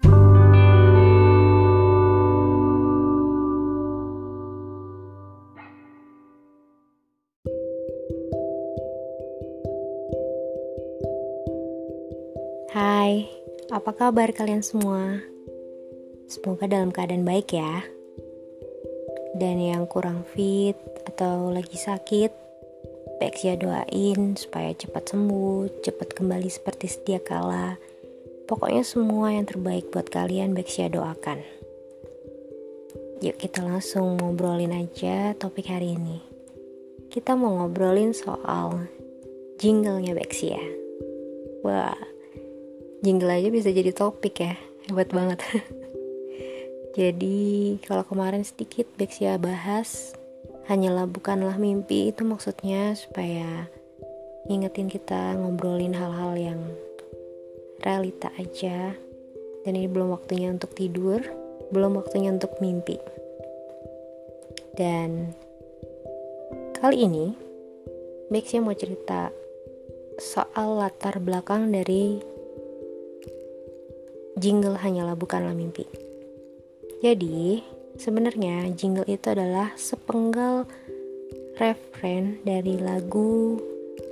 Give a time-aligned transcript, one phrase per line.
[12.80, 13.28] Hai,
[13.76, 15.20] apa kabar kalian semua?
[16.32, 17.84] Semoga dalam keadaan baik ya.
[19.36, 22.32] Dan yang kurang fit atau lagi sakit,
[23.20, 27.76] baik ya doain supaya cepat sembuh, cepat kembali seperti sedia kala.
[28.48, 31.44] Pokoknya semua yang terbaik buat kalian baik ya doakan.
[33.20, 36.24] Yuk kita langsung ngobrolin aja topik hari ini.
[37.12, 38.88] Kita mau ngobrolin soal
[39.60, 40.64] jinglenya Bexia.
[41.60, 42.19] Wah,
[43.06, 44.54] jingle aja bisa jadi topik ya.
[44.90, 45.40] Hebat banget.
[46.98, 50.18] Jadi kalau kemarin sedikit Bexia bahas
[50.66, 52.10] hanyalah bukanlah mimpi.
[52.10, 53.70] Itu maksudnya supaya
[54.50, 56.60] ngingetin kita ngobrolin hal-hal yang
[57.86, 58.98] realita aja.
[59.64, 61.22] Dan ini belum waktunya untuk tidur
[61.70, 62.98] belum waktunya untuk mimpi.
[64.74, 65.34] Dan
[66.78, 67.26] kali ini
[68.30, 69.34] Bexia mau cerita
[70.22, 72.22] soal latar belakang dari
[74.40, 75.84] jingle hanyalah bukanlah mimpi.
[77.04, 77.60] Jadi,
[78.00, 80.64] sebenarnya jingle itu adalah sepenggal
[81.60, 83.60] referen dari lagu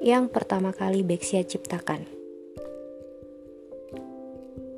[0.04, 2.04] yang pertama kali Bexia ciptakan.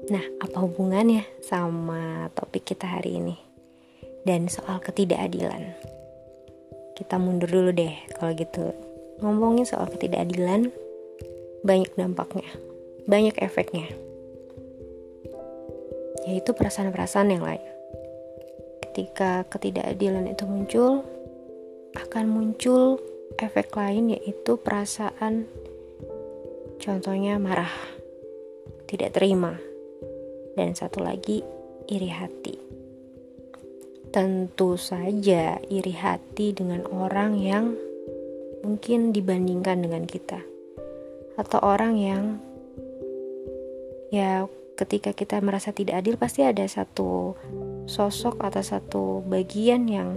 [0.09, 3.35] Nah, apa hubungannya sama topik kita hari ini?
[4.25, 5.73] Dan soal ketidakadilan.
[6.97, 8.73] Kita mundur dulu deh kalau gitu.
[9.21, 10.73] Ngomongin soal ketidakadilan,
[11.61, 12.49] banyak dampaknya,
[13.05, 14.08] banyak efeknya
[16.27, 17.63] yaitu perasaan-perasaan yang lain.
[18.83, 21.05] Ketika ketidakadilan itu muncul,
[21.95, 22.99] akan muncul
[23.37, 25.45] efek lain yaitu perasaan
[26.79, 27.71] contohnya marah,
[28.89, 29.59] tidak terima,
[30.57, 31.43] dan satu lagi
[31.85, 32.55] iri hati.
[34.09, 37.77] Tentu saja iri hati dengan orang yang
[38.65, 40.41] mungkin dibandingkan dengan kita
[41.39, 42.23] atau orang yang
[44.11, 44.49] ya
[44.79, 47.35] ketika kita merasa tidak adil pasti ada satu
[47.83, 50.15] sosok atau satu bagian yang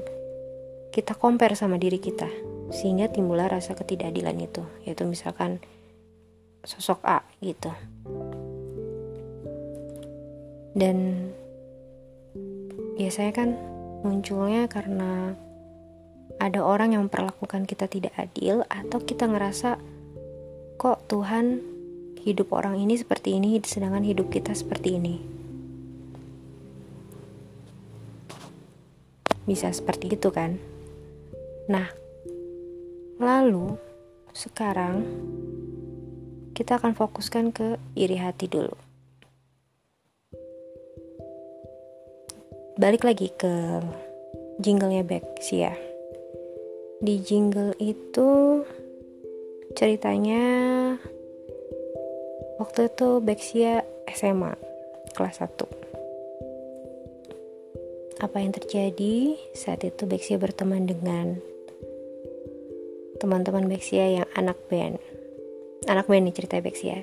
[0.95, 2.31] kita compare sama diri kita
[2.71, 5.59] sehingga timbullah rasa ketidakadilan itu yaitu misalkan
[6.63, 7.75] sosok A gitu.
[10.73, 11.29] Dan
[12.95, 13.59] biasanya kan
[14.07, 15.35] munculnya karena
[16.39, 19.77] ada orang yang memperlakukan kita tidak adil atau kita ngerasa
[20.79, 21.72] kok Tuhan
[22.23, 25.15] hidup orang ini seperti ini, sedangkan hidup kita seperti ini.
[29.43, 30.55] Bisa seperti itu kan?
[31.67, 31.91] Nah,
[33.19, 33.75] lalu
[34.31, 35.03] sekarang
[36.55, 38.79] kita akan fokuskan ke iri hati dulu.
[42.79, 43.83] Balik lagi ke
[44.63, 45.05] jinglenya
[45.43, 45.75] Sia.
[47.03, 48.63] Di jingle itu
[49.75, 50.72] ceritanya
[52.63, 54.55] Waktu itu Bexia SMA
[55.19, 58.23] kelas 1.
[58.23, 59.35] Apa yang terjadi?
[59.51, 61.43] Saat itu Bexia berteman dengan
[63.19, 65.03] teman-teman Bexia yang anak band.
[65.91, 67.03] Anak band nih cerita Bexia.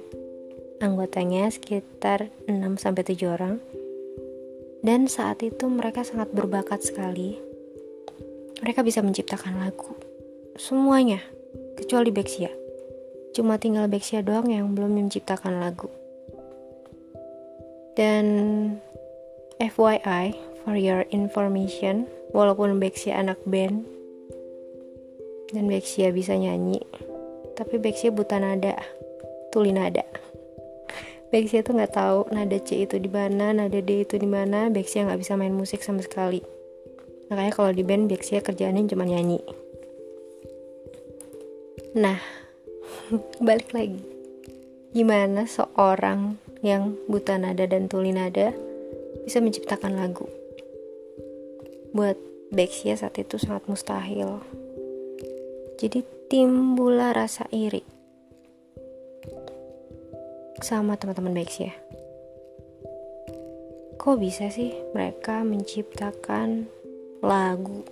[0.80, 3.60] Anggotanya sekitar 6 sampai 7 orang.
[4.80, 7.36] Dan saat itu mereka sangat berbakat sekali.
[8.64, 9.92] Mereka bisa menciptakan lagu.
[10.56, 11.20] Semuanya
[11.76, 12.59] kecuali Bexia
[13.34, 15.90] Cuma tinggal Bexia doang yang belum menciptakan lagu.
[17.94, 18.26] Dan
[19.60, 23.84] FYI, for your information, walaupun Bexia anak band
[25.52, 26.80] dan Bexia bisa nyanyi,
[27.60, 28.80] tapi Bexia buta nada,
[29.52, 30.08] tuli nada.
[31.30, 34.74] Bexia tuh nggak tahu nada C itu di mana, nada D itu di mana.
[34.74, 36.42] Bexia nggak bisa main musik sama sekali.
[37.30, 39.38] Makanya kalau di band Bexia kerjaannya cuma nyanyi.
[41.94, 42.18] Nah,
[43.48, 44.02] balik lagi.
[44.90, 48.54] Gimana seorang yang buta nada dan tuli nada
[49.24, 50.26] bisa menciptakan lagu?
[51.94, 52.18] Buat
[52.50, 54.42] Bexia saat itu sangat mustahil.
[55.78, 57.86] Jadi timbullah rasa iri
[60.60, 61.72] sama teman-teman Bexia.
[64.00, 66.66] Kok bisa sih mereka menciptakan
[67.22, 67.86] lagu?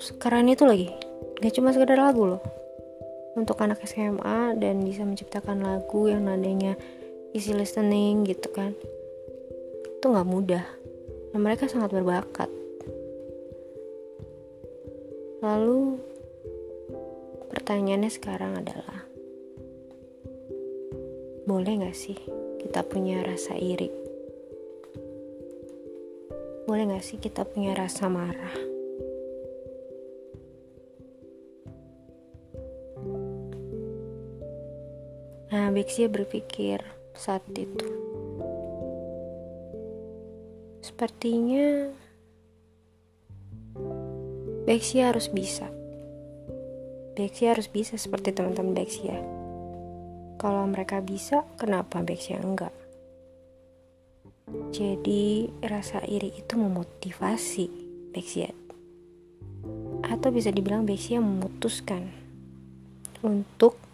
[0.00, 0.88] Sekarang itu lagi.
[1.38, 2.42] Gak cuma sekedar lagu loh
[3.38, 6.74] untuk anak SMA dan bisa menciptakan lagu yang nadanya
[7.30, 8.74] easy listening gitu kan.
[9.98, 10.64] Itu nggak mudah.
[11.30, 12.50] Dan mereka sangat berbakat.
[15.38, 16.02] Lalu
[17.46, 19.06] pertanyaannya sekarang adalah
[21.46, 22.18] boleh gak sih
[22.58, 23.88] kita punya rasa iri?
[26.68, 28.77] Boleh gak sih kita punya rasa marah
[35.78, 36.82] Bexia berpikir
[37.14, 37.86] saat itu.
[40.82, 41.94] Sepertinya
[44.66, 45.70] Bexia harus bisa.
[47.14, 49.22] Bexia harus bisa seperti teman-teman Bexia.
[50.42, 52.74] Kalau mereka bisa, kenapa Bexia enggak?
[54.74, 57.70] Jadi, rasa iri itu memotivasi
[58.10, 58.50] Bexia.
[60.02, 62.10] Atau bisa dibilang Bexia memutuskan
[63.22, 63.87] untuk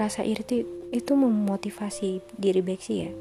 [0.00, 0.64] rasa iri
[0.96, 3.12] itu, memotivasi diri Bexi ya.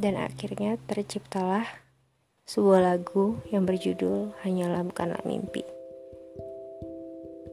[0.00, 1.68] Dan akhirnya terciptalah
[2.48, 5.60] sebuah lagu yang berjudul Hanyalah Bukanlah Mimpi.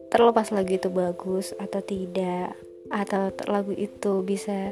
[0.07, 2.55] Terlepas lagu itu bagus atau tidak
[2.87, 4.71] atau lagu itu bisa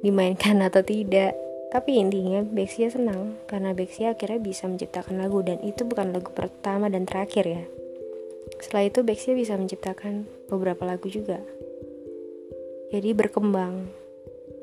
[0.00, 1.36] dimainkan atau tidak
[1.74, 3.34] tapi intinya Bexia senang.
[3.50, 7.64] Karena Bexia akhirnya bisa menciptakan lagu dan itu bukan lagu pertama dan terakhir ya
[8.64, 11.36] setelah itu Bexia bisa menciptakan beberapa lagu juga.
[12.88, 13.92] Jadi berkembang,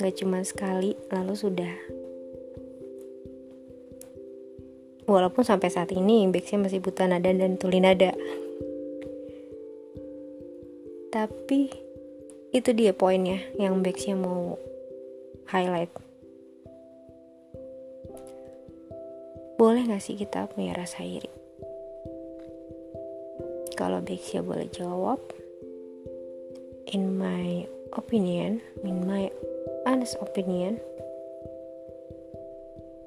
[0.01, 1.75] gak cuma sekali lalu sudah.
[5.05, 8.09] Walaupun sampai saat ini Bexia masih buta nada dan tuli nada.
[11.13, 11.61] Tapi
[12.51, 14.57] itu dia poinnya yang Bexia mau
[15.47, 15.93] highlight.
[19.61, 21.30] Boleh gak sih kita punya rasa iri?
[23.91, 25.19] Kalau Bexia boleh jawab,
[26.95, 29.27] in my opinion, in my
[29.83, 30.79] honest opinion,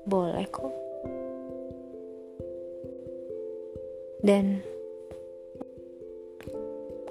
[0.05, 0.77] boleh kok.
[4.21, 4.61] Dan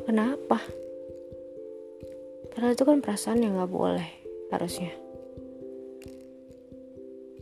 [0.05, 0.61] kenapa?
[2.53, 4.09] Karena itu kan perasaan yang gak boleh
[4.53, 4.93] harusnya.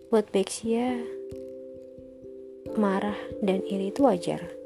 [0.08, 0.96] Buat Bexia,
[2.80, 4.61] marah dan iri itu wajar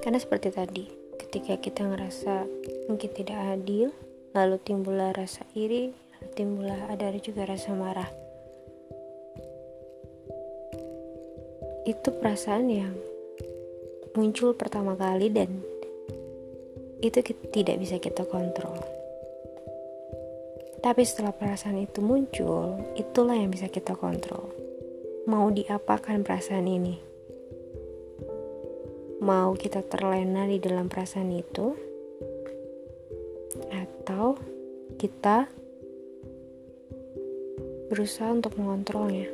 [0.00, 0.84] karena seperti tadi,
[1.20, 2.48] ketika kita ngerasa
[2.88, 3.92] mungkin tidak adil,
[4.32, 5.92] lalu timbullah rasa iri,
[6.32, 8.08] timbullah ada juga rasa marah.
[11.84, 12.94] Itu perasaan yang
[14.16, 15.60] muncul pertama kali dan
[17.00, 17.20] itu
[17.52, 18.76] tidak bisa kita kontrol.
[20.80, 24.48] Tapi setelah perasaan itu muncul, itulah yang bisa kita kontrol.
[25.28, 27.09] Mau diapakan perasaan ini?
[29.20, 31.76] Mau kita terlena di dalam perasaan itu
[33.68, 34.40] atau
[34.96, 35.44] kita
[37.92, 39.28] berusaha untuk mengontrolnya.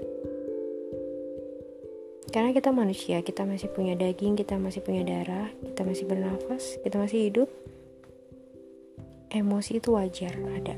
[2.34, 7.00] Karena kita manusia kita masih punya daging kita masih punya darah kita masih bernafas kita
[7.00, 7.48] masih hidup
[9.30, 10.76] emosi itu wajar ada.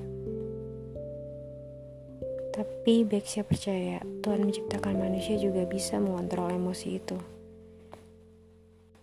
[2.52, 7.38] Tapi Bexia percaya Tuhan menciptakan manusia juga bisa mengontrol emosi itu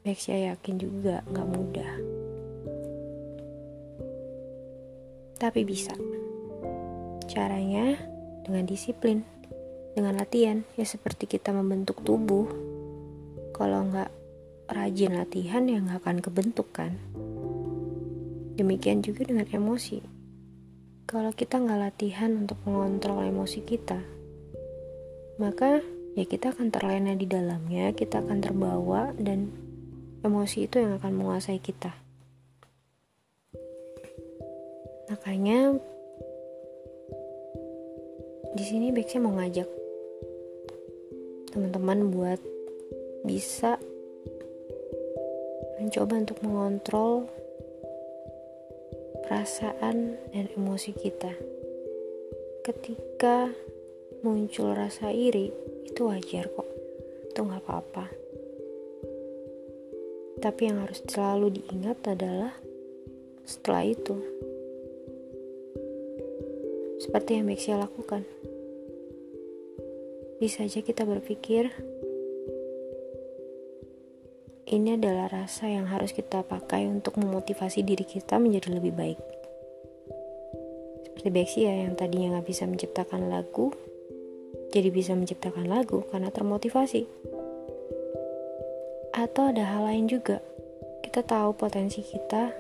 [0.06, 1.92] Baik saya yakin juga gak mudah.
[5.42, 5.98] Tapi bisa.
[7.26, 7.98] Caranya
[8.46, 9.26] dengan disiplin,
[9.98, 12.46] dengan latihan, ya seperti kita membentuk tubuh.
[13.50, 14.14] Kalau nggak
[14.70, 17.02] rajin latihan ya nggak akan kebentuk kan.
[18.62, 20.06] Demikian juga dengan emosi.
[21.10, 24.06] Kalau kita nggak latihan untuk mengontrol emosi kita,
[25.42, 25.82] maka
[26.14, 29.65] ya kita akan terlena di dalamnya, kita akan terbawa dan
[30.26, 31.94] emosi itu yang akan menguasai kita.
[35.14, 35.78] Makanya
[38.58, 39.70] di sini Bexia mau ngajak
[41.54, 42.42] teman-teman buat
[43.22, 43.78] bisa
[45.78, 47.30] mencoba untuk mengontrol
[49.26, 51.32] perasaan dan emosi kita.
[52.66, 53.54] Ketika
[54.26, 55.54] muncul rasa iri,
[55.86, 56.66] itu wajar kok.
[57.30, 58.25] Itu nggak apa-apa.
[60.40, 62.52] Tapi yang harus selalu diingat adalah
[63.46, 64.16] setelah itu.
[67.00, 68.26] Seperti yang Bexia lakukan.
[70.42, 71.72] Bisa aja kita berpikir
[74.66, 79.20] ini adalah rasa yang harus kita pakai untuk memotivasi diri kita menjadi lebih baik.
[81.06, 83.70] Seperti Bexia yang tadinya nggak bisa menciptakan lagu,
[84.74, 87.06] jadi bisa menciptakan lagu karena termotivasi
[89.26, 90.38] atau ada hal lain juga
[91.16, 92.52] kita tahu potensi kita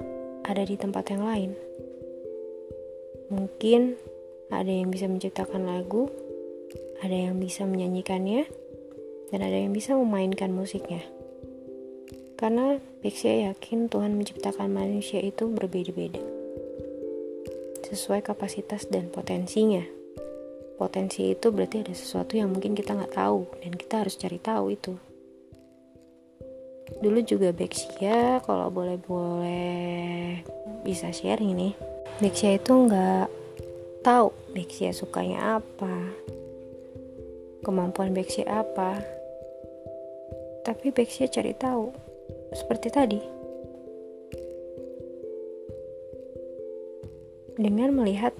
[0.47, 1.51] ada di tempat yang lain.
[3.27, 3.99] Mungkin
[4.47, 6.07] ada yang bisa menciptakan lagu,
[7.03, 8.47] ada yang bisa menyanyikannya,
[9.27, 11.03] dan ada yang bisa memainkan musiknya.
[12.39, 16.23] Karena Bexia yakin Tuhan menciptakan manusia itu berbeda-beda.
[17.91, 19.83] Sesuai kapasitas dan potensinya.
[20.79, 24.71] Potensi itu berarti ada sesuatu yang mungkin kita nggak tahu dan kita harus cari tahu
[24.71, 24.95] itu.
[26.85, 30.45] Dulu juga Bexia kalau boleh-boleh
[30.85, 31.73] bisa sharing nih.
[32.21, 33.27] Bexia itu nggak
[34.05, 36.13] tahu Bexia sukanya apa,
[37.65, 39.01] kemampuan Bexia apa.
[40.61, 41.89] Tapi Bexia cari tahu,
[42.53, 43.19] seperti tadi.
[47.57, 48.31] Dengan melihat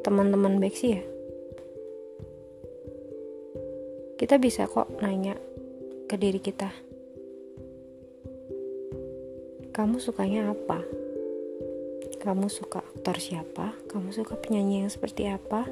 [0.00, 1.04] teman-teman Bexia.
[4.16, 5.36] Kita bisa kok nanya
[6.08, 6.89] ke diri kita.
[9.70, 10.82] Kamu sukanya apa?
[12.18, 13.70] Kamu suka aktor siapa?
[13.86, 15.62] Kamu suka penyanyi yang seperti apa?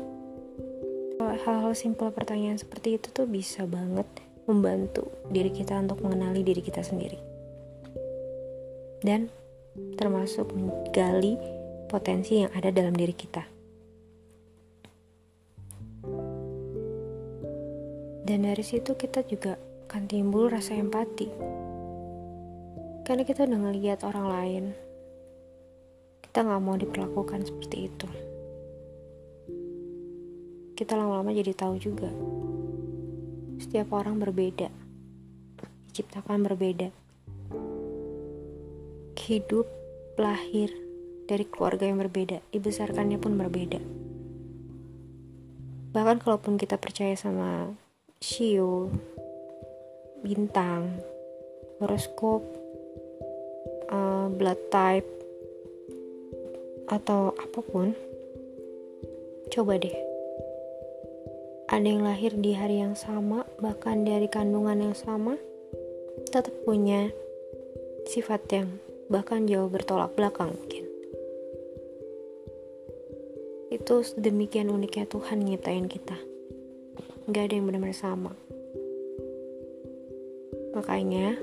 [1.18, 4.06] Hal-hal simpel pertanyaan seperti itu tuh bisa banget
[4.46, 7.18] membantu diri kita untuk mengenali diri kita sendiri.
[9.02, 9.34] Dan
[9.98, 11.34] termasuk menggali
[11.90, 13.42] potensi yang ada dalam diri kita.
[18.22, 19.58] Dan dari situ kita juga
[19.90, 21.66] akan timbul rasa empati.
[23.08, 24.64] Karena kita udah ngeliat orang lain
[26.28, 28.08] kita nggak mau diperlakukan seperti itu.
[30.76, 32.12] Kita lama-lama jadi tahu juga.
[33.58, 34.68] Setiap orang berbeda.
[35.88, 36.92] Diciptakan berbeda.
[39.16, 39.66] Hidup,
[40.20, 40.68] lahir
[41.24, 42.44] dari keluarga yang berbeda.
[42.52, 43.80] Dibesarkannya pun berbeda.
[45.96, 47.72] Bahkan kalaupun kita percaya sama
[48.20, 48.92] shio,
[50.20, 51.02] bintang,
[51.80, 52.57] horoskop,
[53.92, 55.08] uh, blood type,
[56.88, 57.92] atau apa pun,
[59.52, 59.96] coba deh.
[61.68, 65.36] Ada yang lahir di hari yang sama, bahkan dari kandungan yang sama,
[66.32, 67.12] tetap punya
[68.08, 68.68] sifat yang
[69.12, 70.88] bahkan jauh bertolak belakang mungkin.
[73.68, 76.16] Itu sedemikian uniknya Tuhan nyiptain kita.
[77.28, 78.32] Gak ada yang benar-benar sama.
[80.72, 81.36] Makanya,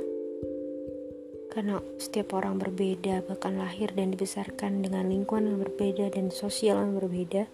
[1.56, 7.00] karena setiap orang berbeda, bahkan lahir dan dibesarkan dengan lingkungan yang berbeda dan sosial yang
[7.00, 7.48] berbeda,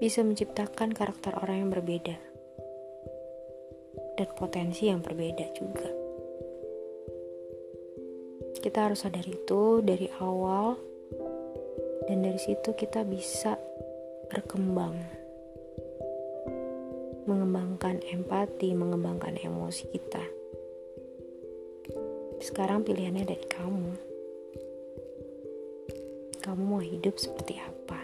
[0.00, 2.16] bisa menciptakan karakter orang yang berbeda
[4.16, 5.88] dan potensi yang berbeda juga.
[8.56, 10.80] Kita harus sadar itu dari awal,
[12.08, 13.60] dan dari situ kita bisa
[14.32, 14.96] berkembang,
[17.28, 20.37] mengembangkan empati, mengembangkan emosi kita.
[22.48, 23.92] Sekarang pilihannya dari kamu.
[26.40, 28.00] Kamu mau hidup seperti apa?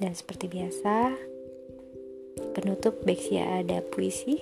[0.00, 1.12] Dan seperti biasa,
[2.56, 4.40] penutup Bexia ada puisi.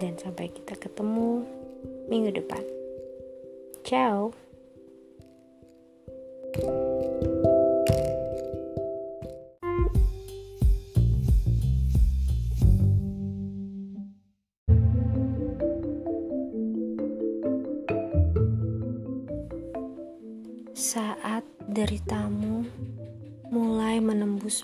[0.00, 1.44] Dan sampai kita ketemu
[2.08, 2.64] minggu depan.
[3.84, 4.47] Ciao.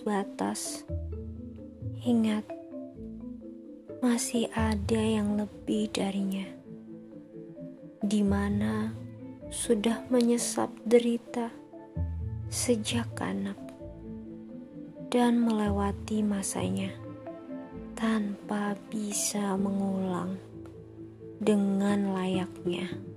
[0.04, 0.84] Batas,
[2.04, 2.44] ingat
[4.04, 6.44] masih ada yang lebih darinya,
[8.04, 8.92] di mana
[9.48, 11.48] sudah menyesap derita
[12.52, 13.56] sejak anak
[15.08, 16.92] dan melewati masanya
[17.96, 20.36] tanpa bisa mengulang
[21.40, 23.13] dengan layaknya.